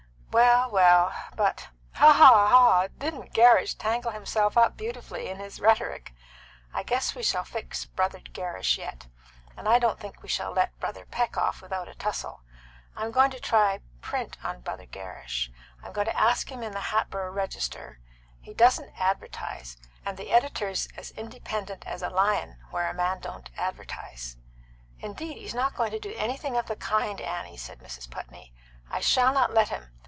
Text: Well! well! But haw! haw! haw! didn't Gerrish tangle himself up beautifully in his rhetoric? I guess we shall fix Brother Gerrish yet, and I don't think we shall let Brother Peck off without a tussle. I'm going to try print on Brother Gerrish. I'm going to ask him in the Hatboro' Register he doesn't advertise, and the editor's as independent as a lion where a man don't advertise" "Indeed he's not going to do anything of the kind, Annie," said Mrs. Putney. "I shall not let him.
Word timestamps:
Well! 0.33 0.71
well! 0.71 1.13
But 1.35 1.67
haw! 1.95 2.13
haw! 2.13 2.47
haw! 2.47 2.87
didn't 2.87 3.33
Gerrish 3.33 3.73
tangle 3.77 4.11
himself 4.11 4.57
up 4.57 4.77
beautifully 4.77 5.27
in 5.27 5.39
his 5.41 5.59
rhetoric? 5.59 6.13
I 6.73 6.83
guess 6.83 7.13
we 7.13 7.21
shall 7.21 7.43
fix 7.43 7.83
Brother 7.83 8.21
Gerrish 8.21 8.77
yet, 8.77 9.07
and 9.57 9.67
I 9.67 9.77
don't 9.77 9.99
think 9.99 10.23
we 10.23 10.29
shall 10.29 10.53
let 10.53 10.79
Brother 10.79 11.05
Peck 11.05 11.35
off 11.35 11.61
without 11.61 11.89
a 11.89 11.95
tussle. 11.95 12.43
I'm 12.95 13.11
going 13.11 13.29
to 13.31 13.41
try 13.41 13.81
print 13.99 14.37
on 14.41 14.61
Brother 14.61 14.85
Gerrish. 14.85 15.51
I'm 15.83 15.91
going 15.91 16.07
to 16.07 16.17
ask 16.17 16.49
him 16.49 16.63
in 16.63 16.71
the 16.71 16.79
Hatboro' 16.79 17.29
Register 17.33 17.99
he 18.39 18.53
doesn't 18.53 18.97
advertise, 19.01 19.75
and 20.05 20.15
the 20.15 20.31
editor's 20.31 20.87
as 20.95 21.11
independent 21.11 21.85
as 21.85 22.01
a 22.01 22.09
lion 22.09 22.55
where 22.69 22.89
a 22.89 22.93
man 22.93 23.19
don't 23.19 23.49
advertise" 23.57 24.37
"Indeed 25.01 25.39
he's 25.39 25.53
not 25.53 25.75
going 25.75 25.91
to 25.91 25.99
do 25.99 26.13
anything 26.15 26.55
of 26.55 26.67
the 26.67 26.77
kind, 26.77 27.19
Annie," 27.19 27.57
said 27.57 27.79
Mrs. 27.79 28.09
Putney. 28.09 28.53
"I 28.89 29.01
shall 29.01 29.33
not 29.33 29.53
let 29.53 29.67
him. 29.67 29.91